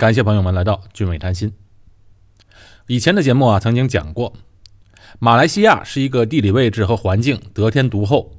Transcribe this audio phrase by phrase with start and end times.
[0.00, 1.52] 感谢朋友们来到俊伟谈心。
[2.86, 4.32] 以前的节目啊，曾经讲过，
[5.18, 8.34] 马来西亚是一个地理位置和环境得天独厚、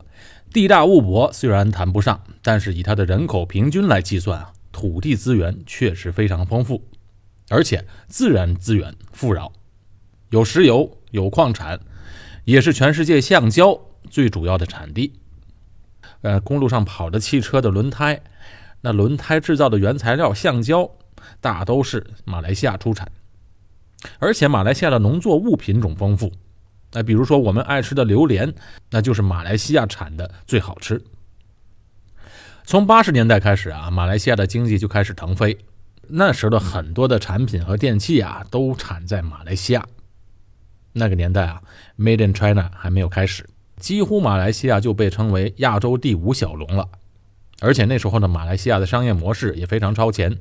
[0.51, 6.83] 地大物博，虽然谈不上，但是以它的人口平均来计算啊，土地资源确实非常丰富，
[7.49, 9.53] 而且自然资源富饶，
[10.31, 11.79] 有石油，有矿产，
[12.45, 15.13] 也是全世界橡胶最主要的产地。
[16.21, 18.19] 呃，公路上跑的汽车的轮胎，
[18.81, 20.89] 那轮胎制造的原材料橡胶，
[21.39, 23.11] 大都是马来西亚出产。
[24.19, 26.31] 而且马来西亚的农作物品种丰富，
[26.91, 28.51] 那比如说我们爱吃的榴莲，
[28.89, 31.01] 那就是马来西亚产的最好吃。
[32.63, 35.57] 从八十年代开始啊，马来西亚的经济就开始腾飞，
[36.07, 39.85] 那时的很多的产品和电器啊，都产在马来西亚。
[40.93, 41.61] 那个年代啊
[41.97, 43.47] ，Made in China 还没有开始。
[43.77, 46.87] 几乎马来西亚就被称为亚洲第五小龙了，
[47.61, 50.37] 而且那时候呢，马来西亚的商业模式也非常超前。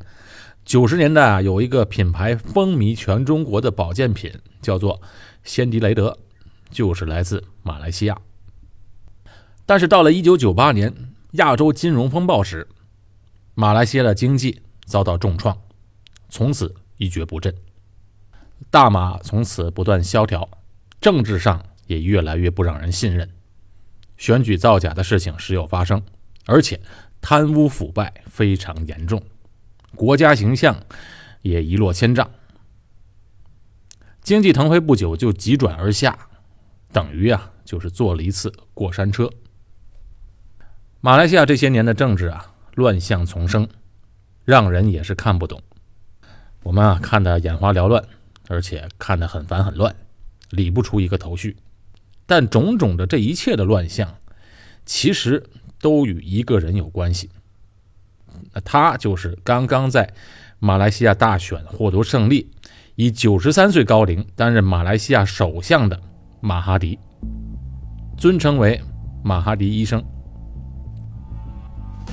[0.64, 4.32] 九十年代啊，有一个品牌风靡全中国的保健品，
[4.62, 5.00] 叫做
[5.42, 6.18] 仙迪雷德，
[6.70, 8.16] 就是来自马来西亚。
[9.66, 10.94] 但是到了一九九八年
[11.32, 12.68] 亚洲金融风暴时，
[13.54, 15.56] 马来西亚的经济遭到重创，
[16.28, 17.54] 从此一蹶不振，
[18.70, 20.48] 大马从此不断萧条，
[21.00, 21.64] 政治上。
[21.86, 23.28] 也越来越不让人信任，
[24.16, 26.00] 选举造假的事情时有发生，
[26.46, 26.80] 而且
[27.20, 29.20] 贪污腐败非常严重，
[29.94, 30.84] 国家形象
[31.42, 32.30] 也一落千丈。
[34.22, 36.28] 经济腾飞不久就急转而下，
[36.92, 39.30] 等于啊就是坐了一次过山车。
[41.00, 43.68] 马来西亚这些年的政治啊乱象丛生，
[44.44, 45.62] 让人也是看不懂。
[46.62, 48.04] 我们啊看得眼花缭乱，
[48.48, 49.96] 而且看得很烦很乱，
[50.50, 51.56] 理不出一个头绪。
[52.26, 54.18] 但种种的这一切的乱象，
[54.84, 55.42] 其实
[55.80, 57.30] 都与一个人有关系。
[58.52, 60.08] 那他就是刚刚在
[60.58, 62.50] 马来西亚大选获得胜利，
[62.94, 65.98] 以九十三岁高龄担任马来西亚首相的
[66.40, 66.98] 马哈迪，
[68.16, 68.80] 尊称为
[69.22, 70.02] 马哈迪医生。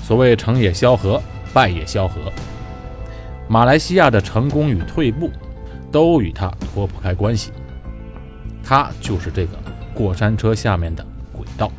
[0.04, 1.22] 所谓成也萧何，
[1.54, 2.32] 败也萧何，
[3.50, 5.30] 马来西亚的成功与退步，
[5.92, 7.52] 都与他脱不开关系。
[8.64, 9.58] 他就是这个。
[9.98, 11.04] 过山车下面的
[11.34, 11.72] 轨道。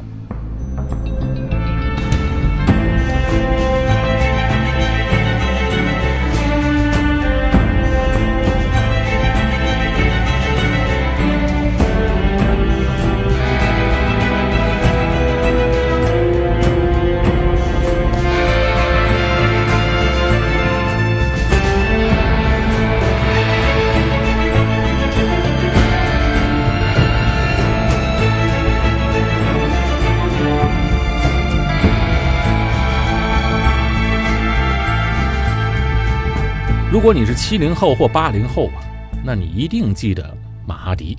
[36.90, 38.80] 如果你是七零后或八零后啊，
[39.22, 40.34] 那你一定记得
[40.66, 41.18] 马哈迪，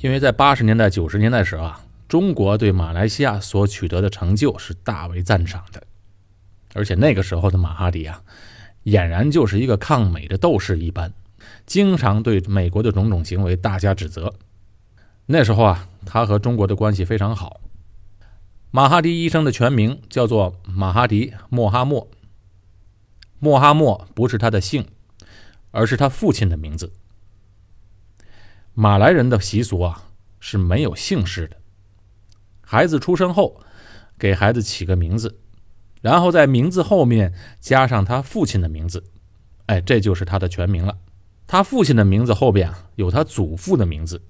[0.00, 5.82] 因为在八十年代、九十年代时啊，中国对马来西亚所取得的成就是大为赞赏的，
[6.74, 8.20] 而且那个时候的马哈迪啊，
[8.84, 11.10] 俨然就是一个抗美的斗士一般，
[11.64, 14.34] 经常对美国的种种行为大加指责。
[15.24, 17.62] 那时候啊，他和中国的关系非常好。
[18.70, 22.06] 马哈迪医生的全名叫做马哈迪·莫哈默。
[23.42, 24.86] 穆哈默不是他的姓，
[25.70, 26.92] 而是他父亲的名字。
[28.74, 31.56] 马来人的习俗啊是没有姓氏的，
[32.60, 33.62] 孩子出生后
[34.18, 35.38] 给孩子起个名字，
[36.02, 39.02] 然后在名字后面加上他父亲的名字，
[39.66, 40.98] 哎，这就是他的全名了。
[41.46, 44.22] 他父亲的名字后边啊有他祖父的名字，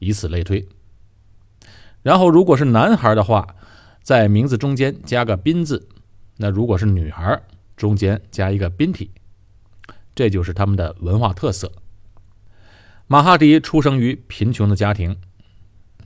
[0.00, 0.68] 以此类推。
[2.02, 3.54] 然后如果是男孩的话，
[4.02, 5.88] 在名字中间加个宾字，
[6.38, 7.40] 那如果是女孩。
[7.78, 9.12] 中间加一个宾体，
[10.14, 11.72] 这就是他们的文化特色。
[13.06, 15.16] 马哈迪出生于贫穷的家庭，“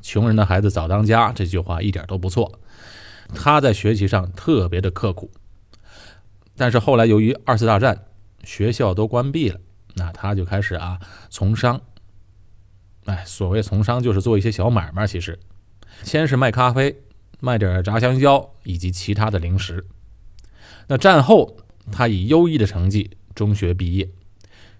[0.02, 2.60] 穷人的孩子早当家”这句话一点都不错。
[3.34, 5.30] 他在学习上特别的刻苦，
[6.56, 8.04] 但是后来由于二次大战，
[8.44, 9.58] 学校都关闭了，
[9.94, 11.00] 那他就开始啊
[11.30, 11.80] 从商。
[13.06, 15.40] 哎，所谓从商就是做一些小买卖，其实
[16.04, 17.02] 先是卖咖啡，
[17.40, 19.86] 卖点炸香蕉以及其他的零食。
[20.86, 21.56] 那战后。
[21.90, 24.08] 他以优异的成绩中学毕业，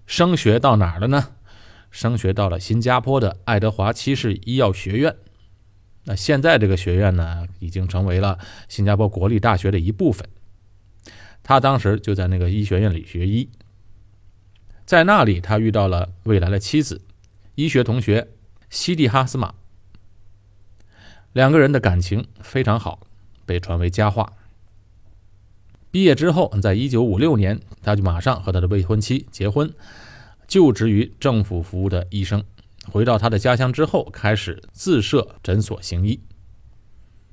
[0.06, 1.30] 升学到哪儿了呢？
[1.90, 5.14] 升学到了新加坡的爱德华七世医药学院。
[6.04, 8.38] 那现在这个学院呢，已经成为了
[8.68, 10.28] 新加坡国立大学的一部分。
[11.42, 13.48] 他当时就在那个医学院里学医，
[14.86, 17.02] 在那里他遇到了未来的妻子，
[17.56, 18.28] 医学同学
[18.70, 19.54] 西蒂哈斯玛。
[21.32, 23.00] 两个人的感情非常好，
[23.44, 24.32] 被传为佳话。
[25.92, 29.72] 毕业之后，在一九五六年，他就马上和他的未婚妻结婚，
[30.48, 32.42] 就职于政府服务的医生。
[32.90, 36.18] 回到他的家乡之后，开始自设诊所行医，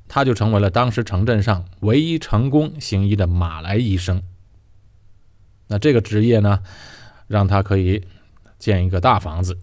[0.10, 4.22] 他就成为了当时城镇上唯一成功行医的马来医生。
[5.68, 6.60] 那这个职业呢，
[7.28, 8.04] 让他可以
[8.60, 9.58] 建一个大房子，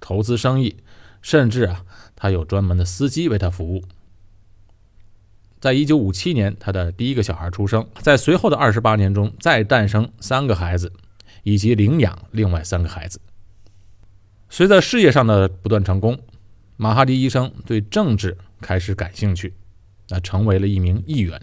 [0.00, 0.76] 投资生意，
[1.20, 1.84] 甚至啊，
[2.16, 3.84] 他有专门的司机为他服务。
[5.60, 10.92] 在一九五七年，他的第一个小孩出生，在随后的二十八年中，再诞生三个孩子，
[11.42, 13.20] 以及领养另外三个孩子。
[14.48, 16.18] 随着事业上的不断成功，
[16.76, 19.52] 马哈迪医生对政治开始感兴趣，
[20.08, 21.40] 那成为了一名议员。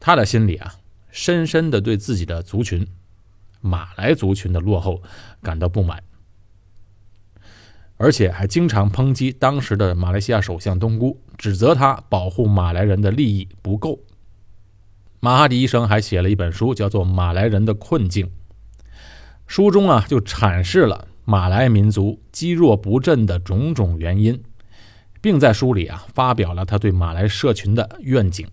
[0.00, 0.74] 他的心里啊，
[1.10, 2.86] 深深的对自己的族群——
[3.62, 5.02] 马来族群的落后
[5.40, 6.02] 感到不满。
[7.96, 14.00] 而且还经常抨击当时的马来西亚首相东姑，指责他保护马来人的利益不够。
[15.20, 18.26] 马哈迪医生还写了一本书，叫做《马来人的困境》。
[19.46, 24.42] 书中啊，就阐释了马来民族积弱不振的种种原因，
[25.20, 28.46] 并在书里啊发表了他对马来社群的愿景。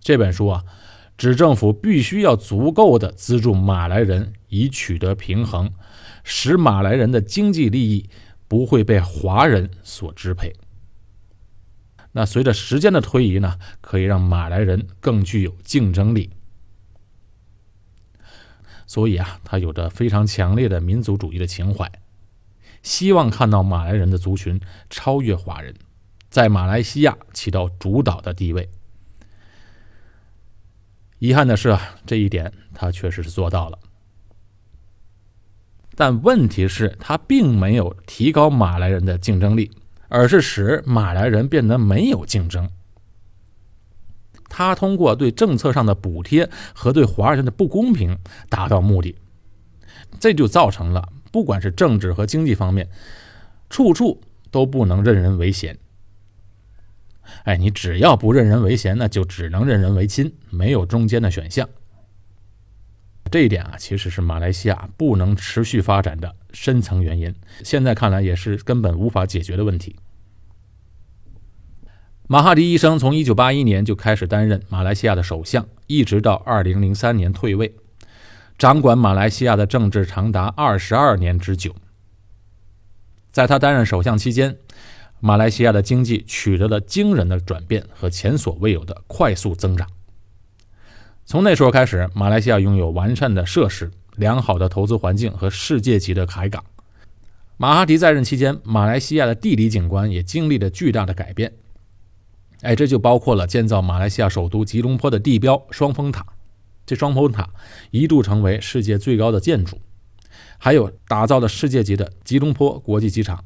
[0.00, 0.64] 这本书啊，
[1.16, 5.72] 指政府必须要足够的资助马来人，以取得平衡。
[6.30, 8.10] 使马来人的经济利益
[8.48, 10.54] 不会被华人所支配。
[12.12, 16.30] 那随着时间的推移呢，可以让马来人更具有竞争力。
[18.86, 21.90] 所以啊，他有着非常强烈的民族主义的情怀，
[22.82, 24.60] 希望看到马来人的族群
[24.90, 25.74] 超越华人，
[26.28, 28.68] 在马来西亚起到主导的地位。
[31.20, 33.78] 遗憾的是啊，这一点他确实是做到了。
[35.98, 39.68] 但问题是，他并没有提高马来人的竞争力，
[40.06, 42.70] 而是使马来人变得没有竞争。
[44.48, 48.16] 他通过对政策上的补贴和对华人的不公平
[48.48, 49.16] 达到目的，
[50.20, 52.88] 这就造成了不管是政治和经济方面，
[53.68, 54.20] 处处
[54.52, 55.76] 都不能任人唯贤。
[57.42, 61.68] 哎，你只要不任人唯贤，那就只能任人唯亲，没有中间的选项。
[63.28, 67.34] 这一点啊，其实是马来西亚不能持续发展的深层原因。
[67.62, 69.96] 现在看来，也是根本无法解决的问题。
[72.26, 77.74] 马哈迪医生从1981年就开始担任马来西亚的首相，一直到2003年退位，
[78.58, 81.74] 掌管马来西亚的政治长达22年之久。
[83.32, 84.56] 在他担任首相期间，
[85.20, 89.88] 马来西亚的经济取得了惊人的转变和前所未有的快速增长。
[91.28, 96.64] 从那时候开始，马来西亚拥有完善的设施、良好的投资环境和世界级的海港。
[97.58, 101.52] 马哈迪在任期间，马来西亚的地理景观也经历了巨大的改变。
[102.62, 106.24] 哎，这就包括了建造马来西亚首都吉隆坡的地标双峰塔，
[106.86, 107.50] 这双峰塔
[107.90, 109.78] 一度成为世界最高的建筑。
[110.56, 113.44] 还有打造的世界级的吉隆坡国际机场、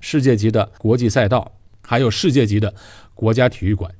[0.00, 2.74] 世界级的国际赛道，还有世界级的
[3.14, 3.94] 国家体育馆。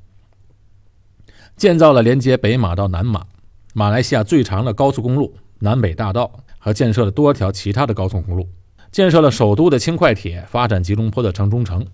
[1.57, 3.27] 建造了连接北马到南马、
[3.73, 8.49] 马来西亚最长的高速公路南北大道，和建设了多条其他的高速公路，
[8.91, 11.87] 建设了首都的轻快铁，发展吉隆坡的城中城，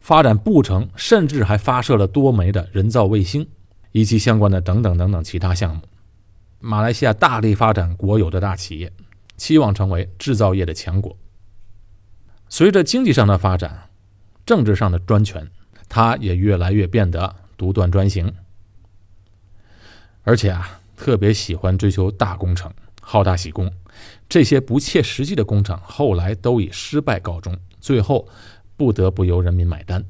[0.00, 3.46] 发展步城，甚至还发射了多枚的人造卫星，
[3.92, 5.82] 以及相关的等等等等其他项目。
[6.60, 8.92] 马来西亚大力发展国有的大企业，
[9.36, 11.16] 期望成为制造业的强国。
[12.48, 13.90] 随着经济上的发展，
[14.46, 15.46] 政治上的专权，
[15.88, 18.32] 它也越来越变得独断专行。
[20.28, 22.70] 而且啊，特别喜欢追求大工程，
[23.00, 23.72] 好大喜功，
[24.28, 28.28] 这些不切实际的工程后来都以失败告终，最后
[28.76, 30.04] 不得不由人民买单。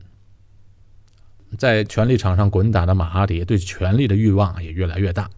[1.56, 5.30] 在权力场上滚打的马哈迪，对权力的欲望也越来越大，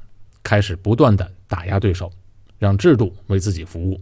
[0.43, 2.11] 开始不断的打压对手，
[2.59, 4.01] 让制度为自己服务。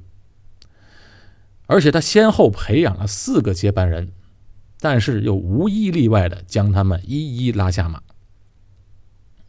[1.66, 4.12] 而且他先后培养了四个接班人，
[4.78, 8.00] 但是又无一例外的将他们一一拉下马。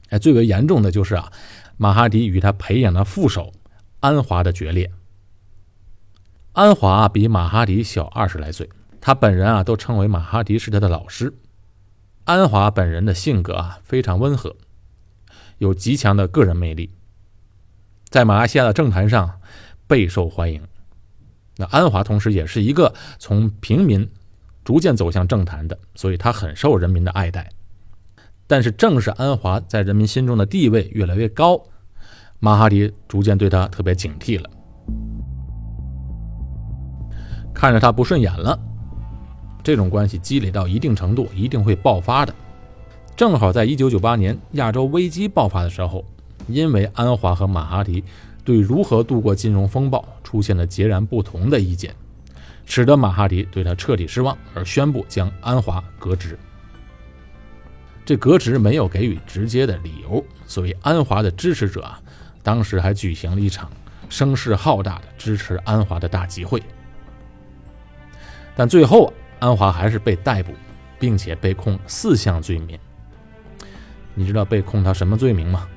[0.10, 1.32] 哎，最为严重的就是啊，
[1.78, 3.54] 马哈迪与他培养的副手
[4.00, 4.92] 安华的决裂。
[6.54, 11.34] 安华比马哈迪小二十来岁，他本人啊都称为马哈迪是他的老师。
[12.26, 14.56] 安华本人的性格啊非常温和，
[15.58, 16.92] 有极强的个人魅力，
[18.10, 19.40] 在马来西亚的政坛上
[19.88, 20.62] 备受欢迎。
[21.58, 24.10] 那安华同时也是一个从平民
[24.64, 27.50] 逐渐走向政坛的，所以他很受人民的爱戴。
[28.52, 31.62] 但是，正是安华在人民心中的地位越来越高，
[32.40, 34.50] 马哈迪逐渐对他特别警惕了，
[37.54, 38.60] 看着他不顺眼了，
[39.62, 42.34] 这种关系积累到一定程度，一定会爆发的。
[43.16, 46.04] 正好在1998年亚洲危机爆发的时候，
[46.48, 48.04] 因为安华和马哈迪
[48.44, 51.94] 对如何度过金融风暴出现了截然不同的意见，
[52.66, 56.36] 使得马哈迪对他彻底失望，而宣布将安华革职。
[58.10, 62.02] 这革职没有给予直接的理由，所以安华的支持者啊，
[62.42, 63.70] 当时还举行了一场
[64.10, 66.60] 声势浩大的支持安华的大集会。
[68.56, 70.54] 但最后啊，安华还是被逮捕，
[70.98, 72.80] 并且被控四项罪名。
[74.16, 75.68] 你知道被控他什么罪名吗？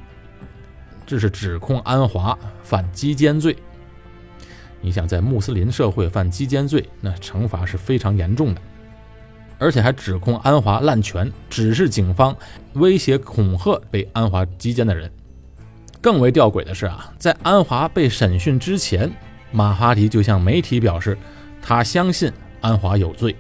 [1.05, 3.55] 这是指控安华犯基奸罪。
[4.81, 8.63] 你想在穆斯林社会犯基奸罪，那惩罚是非常严重的。
[9.63, 12.37] 而且还指控安华滥权，指示警方
[12.73, 15.09] 威胁恐吓被安华击奸的人。
[16.01, 19.09] 更为吊诡的是啊，在安华被审讯之前，
[19.53, 21.17] 马哈迪就向媒体表示，
[21.63, 23.37] 他相信安华有罪。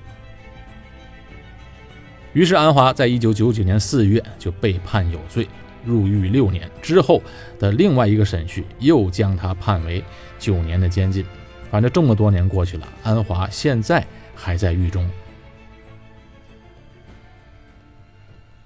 [2.34, 5.48] 于是安华在一九九九年四月就被判有罪，
[5.84, 6.70] 入狱六年。
[6.80, 7.20] 之后
[7.58, 10.04] 的另外一个审讯又将他判为
[10.38, 11.26] 九年的监禁。
[11.68, 15.10] 反正这么多年过去了，安华现在还在狱中。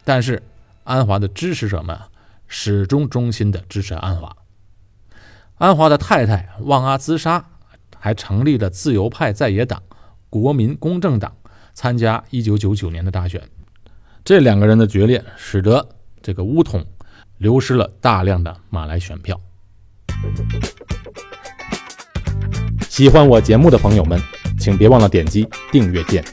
[0.09, 0.41] 但是，
[0.85, 1.99] 安华的支持者们
[2.47, 4.37] 始终衷心的支持安华。
[5.57, 7.45] 安华的太太旺阿兹莎
[7.99, 9.83] 还成立了自由派在野党——
[10.31, 11.37] 国民公正党，
[11.75, 13.43] 参加1999年的大选。
[14.25, 15.89] 这两个人的决裂，使得
[16.23, 16.87] 这个乌统
[17.39, 19.41] 流失了大量的马来选票。
[22.89, 24.21] 喜欢我节目的朋友们，
[24.57, 26.25] 请别忘了点击订阅键。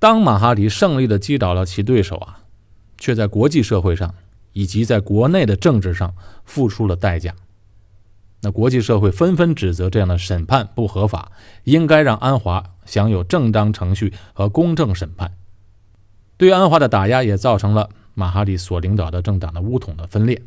[0.00, 2.40] 当马哈迪胜利的击倒了其对手啊，
[2.96, 4.14] 却在国际社会上
[4.54, 6.14] 以及在国内的政治上
[6.44, 7.34] 付出了代价。
[8.40, 11.30] 那国际社会纷纷指责这样的审判不合法，
[11.64, 15.36] 应该让安华享有正当程序和公正审判。
[16.38, 20.40] 对安华的打压也造成了马哈迪所领导的政党的乌统的分裂。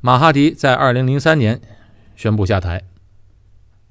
[0.00, 1.60] 马哈迪在2003年
[2.14, 2.84] 宣布下台，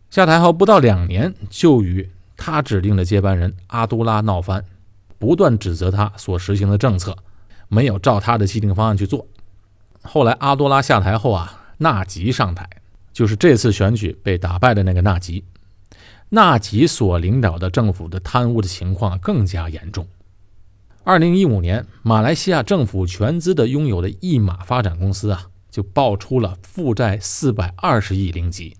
[0.09, 2.09] 下台后不到两年就与。
[2.37, 4.63] 他指定的接班人阿都拉闹翻，
[5.17, 7.17] 不断指责他所实行的政策
[7.67, 9.27] 没有照他的既定方案去做。
[10.03, 12.69] 后来阿多拉下台后啊，纳吉上台，
[13.11, 15.43] 就是这次选举被打败的那个纳吉。
[16.29, 20.07] 纳吉所领导的政府的贪污的情况更加严重。
[21.03, 28.75] 二零一五年，马来西亚政府全资的拥有的一马发展公司啊，就爆出了负债四百二十亿令吉，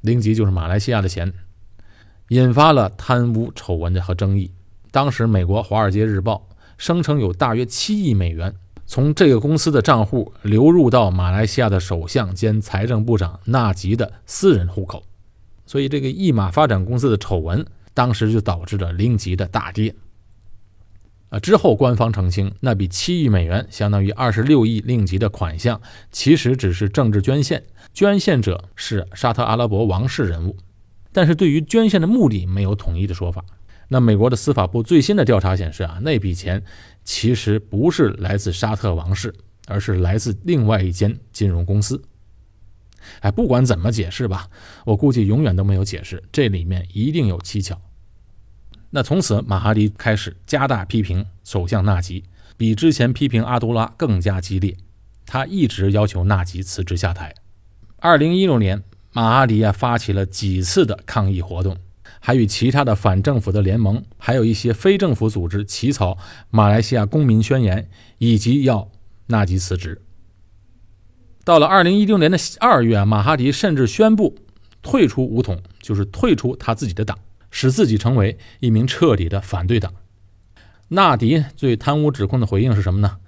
[0.00, 1.32] 令吉就是马来西亚的钱。
[2.28, 4.50] 引发了贪污丑闻的和争议。
[4.90, 8.54] 当时，美国《华尔街日报》声称有大约七亿美元
[8.86, 15.02] 从这个公司的账户流入到马来西亚的首相兼财政部长纳吉的私人户口。
[15.66, 19.94] 所以，这个一马发展公司的丑闻当时就导致了令吉的大跌。
[21.30, 25.80] 啊，之后官方澄清，那笔七亿美元相当于二十六亿令吉的款项，
[26.12, 30.56] 其实只是政治捐献，捐献者是沙特阿拉伯王室人物。
[31.14, 33.44] 但是对于捐献的目的没有统一的说法。
[33.86, 36.64] 那美国的司法部最新的调查显示啊，那笔钱
[37.04, 39.32] 其实不是来自沙特王室，
[39.68, 42.02] 而是来自另外一间金融公司。
[43.20, 44.48] 哎，不管怎么解释吧，
[44.86, 47.80] 我估计永远都没有解释，这里面一定有蹊跷。
[48.90, 52.24] 那从此马哈迪开始加大批评首相纳吉，
[52.56, 54.76] 比之前批评阿都拉更加激烈。
[55.26, 57.32] 他一直要求纳吉辞职下台。
[57.98, 58.82] 二零一六年。
[59.14, 61.76] 马哈迪啊，发起了几次的抗议活动，
[62.18, 66.14] 还与其他的反政府的联盟，还有一些非政府组织起草
[66.50, 67.82] 《马来西亚公民宣言》，
[68.18, 68.90] 以及要
[69.28, 70.02] 纳吉辞职。
[71.44, 74.36] 到了二零一六年的二月，马哈迪甚至宣布
[74.82, 77.16] 退出武统，就是退出他自己的党，
[77.52, 79.94] 使自己成为一名彻底的反对党。
[80.88, 83.18] 纳迪对贪污指控的回应是什么呢？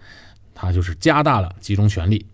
[0.52, 2.26] 他就是加大了集中权力，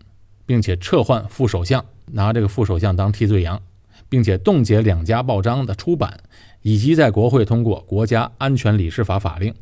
[0.47, 1.85] 并且撤换副首相。
[2.13, 3.61] 拿这个副首相当替罪羊，
[4.09, 6.21] 并且冻结两家报章的出版，
[6.61, 9.55] 以及在国会通过国家安全理事法法令，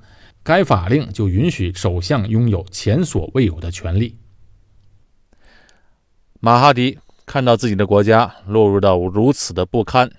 [0.43, 4.17] 该法令就允许首相拥有前所未有的权利。
[6.41, 10.11] 马哈迪看到自己的国家落入到如此的不堪，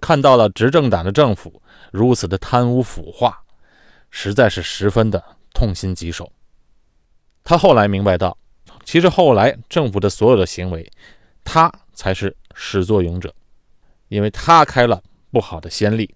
[0.00, 1.62] 看到了执政党的政府
[1.92, 3.42] 如此的贪污腐化，
[4.10, 5.22] 实在是十分的
[5.54, 6.32] 痛心疾首。
[7.44, 8.36] 他后来明白到，
[8.84, 10.90] 其实后来政府的所有的行为。
[11.46, 13.32] 他才是始作俑者，
[14.08, 15.00] 因为他开了
[15.30, 16.12] 不好的先例，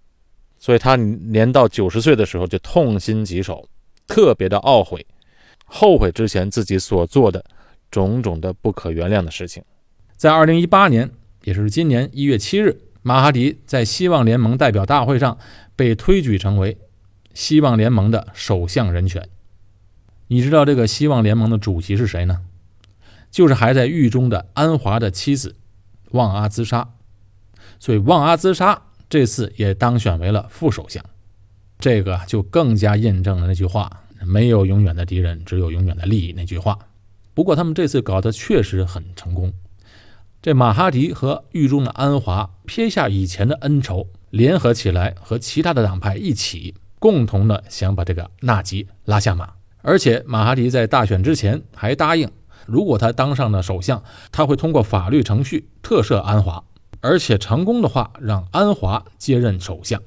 [0.58, 3.66] 所以他年到九十岁的时候就痛心疾首，
[4.06, 5.06] 特别的懊悔，
[5.64, 7.42] 后悔之前自己所做的
[7.90, 9.62] 种种的不可原谅的事情。
[10.16, 11.08] 在二零一八年，
[11.44, 15.38] 也就是今年一月七日，马哈迪在希望联盟代表大会上
[15.76, 16.76] 被推举成为
[17.32, 19.26] 希望联盟的首相人选。
[20.26, 22.42] 你知道这个希望联盟的主席是谁呢？
[23.30, 25.56] 就是还在狱中的安华的妻子
[26.10, 26.88] 旺阿兹莎。
[27.78, 31.04] 所以旺阿兹莎这次也当选为了副首相，
[31.78, 36.32] 这个就更加印证了那句话：没有永远的敌人，只有永远的利益。
[36.32, 36.78] 那句话。
[37.32, 39.52] 不过他们这次搞得确实很成功。
[40.42, 49.52] 这马哈迪和狱中的安华撇下以前的恩仇，联合起来和其他的党派一起，共同的想把这个纳吉拉下马。
[49.80, 52.30] 而且马哈迪在大选之前还答应，
[52.67, 54.02] 如果他当上了首相，
[54.33, 56.64] 他会通过法律程序特赦安华，
[57.00, 60.02] 而且成功的话让安华接任首相。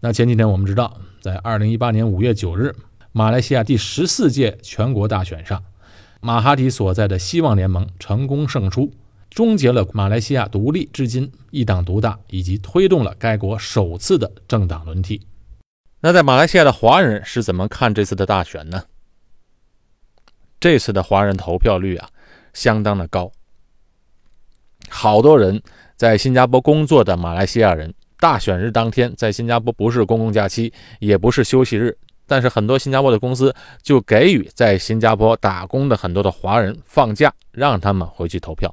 [0.00, 2.74] 那前几天我们知道，在二零一八年五月九日，
[3.12, 5.62] 马来西亚第十四届全国大选上。
[6.22, 8.92] 马哈迪所在的希望联盟成功胜出，
[9.30, 15.22] 终结了马来西亚独立至今一党独大，以及推动了该国首次的政党轮替。
[16.00, 18.84] 那在马来西亚的华人是怎么看这次的大选呢？
[20.60, 22.08] 这次的华人投票率啊，
[22.52, 23.32] 相当的高。
[24.88, 25.62] 好多人
[25.96, 31.96] 在新加坡工作的马来西亚人，大选日当天在新加坡不是公共假期，也不是休息日。
[32.26, 33.52] 但是很多新加坡的公司
[33.82, 38.72] 就给予在新加坡打工的很多的华人放假，让他们回去投票。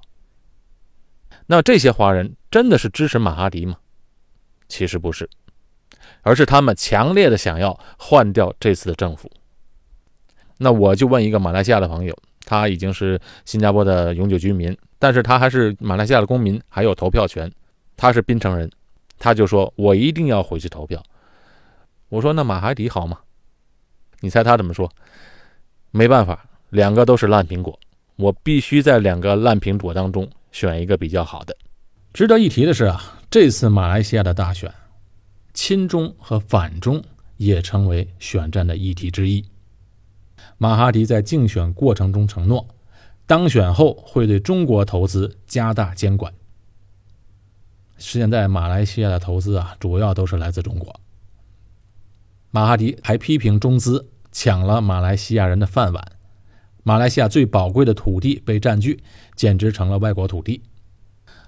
[1.47, 3.77] 那这些华人真的是支持马哈迪吗？
[4.67, 5.29] 其实不是，
[6.21, 9.31] 而是他们强烈的想要换掉这次的政府。
[10.57, 17.51] 那我就问一个马来西亚的朋友，他已经是新加坡的永久居民，但是他还是马来西亚的公民，还有投票权。
[17.95, 18.69] 他是槟城人，
[19.17, 21.01] 他就说：“我一定要回去投票。”
[22.09, 23.19] 我说：“那马哈迪好吗？”
[24.21, 24.89] 你猜他怎么说？
[25.91, 27.79] 没办法，两个都是烂苹果，
[28.15, 31.55] 我必须在两个烂苹果当中选一个比较好的。
[32.13, 34.71] 值得一提的是啊，这次马来西亚的大选，
[35.53, 37.03] 亲中和反中
[37.37, 39.43] 也成为选战的议题之一。
[40.57, 42.67] 马哈迪在竞选过程中承诺，
[43.25, 46.33] 当选后会对中国投资加大监管。
[47.97, 50.99] 现在马来西亚的投资啊，主要都是来自中国。
[52.49, 56.11] 马哈迪还批评中资抢了马来西亚人的饭碗，
[56.83, 59.03] 马来西亚最宝贵的土地被占据，
[59.35, 60.63] 简直成了外国土地。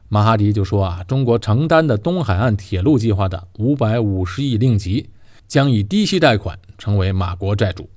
[0.08, 5.10] 马哈迪就说啊，中国承担的东海岸铁路计划的五百五十亿令吉
[5.48, 7.90] 将以低息贷款成为马国债主，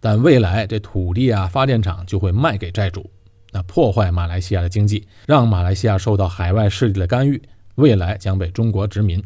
[0.00, 3.10] 但未来这土地啊发电厂就会卖给债主，
[3.52, 7.42] 那破坏马来西亚的经济，让马来西亚受到海外势力的干预，
[7.74, 9.22] 未来将被中国殖民。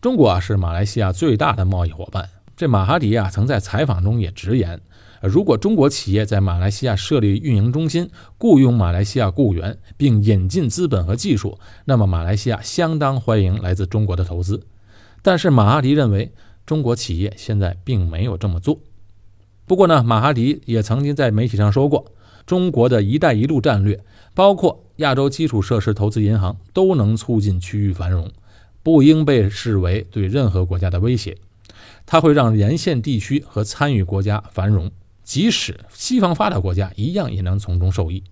[0.00, 2.28] 中国啊是马来西亚最大的贸易伙伴。
[2.56, 4.80] 这马哈迪啊曾在采访中也直言，
[5.22, 14.66] 如果中国企业在马来西亚设立运营中心，雇佣马来西亚雇员，并引进资本和技术，那么马来西亚相当欢迎来自中国的投资。
[15.22, 16.32] 但是马哈迪认为，
[16.66, 18.78] 中国企业现在并没有这么做。
[19.70, 22.10] 不过呢，马哈迪也曾经在媒体上说过，
[22.44, 24.02] 中国的一带一路战略，
[24.34, 28.32] 包括亚洲基础设施投资银行，都能促进区域繁荣。
[28.82, 31.38] 不应被视为对任何国家的威胁，
[32.04, 34.90] 它会让沿线地区和参与国家繁荣，
[35.22, 38.24] 即使西方发达国家一样也能从中受益。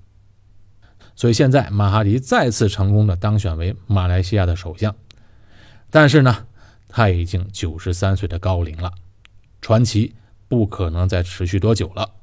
[1.15, 4.93] 所以现在马哈迪再次成功的当选为马来西亚的首相，
[5.89, 6.47] 但是呢，
[6.89, 8.91] 他已经九十三岁的高龄了，
[9.61, 10.17] 传奇
[10.49, 12.15] 不可能再持续多久了。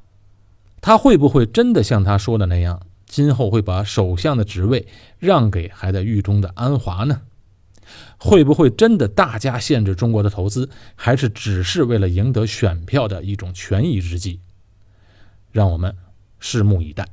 [0.82, 7.22] 他会不会真的像他说的那样，今后会把首相的职位让给还在狱中的安华呢？
[8.18, 14.40] 会不会真的大加限制中国的投资，还是只是为了赢得选票的一种权宜之计？
[15.52, 15.96] 让我们
[16.42, 17.08] 拭目以待。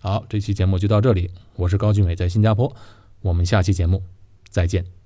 [0.00, 2.74] 好，这期节目就到这里，我是高俊伟，在新加坡，
[3.20, 4.02] 我们下期节目
[4.48, 5.01] 再见。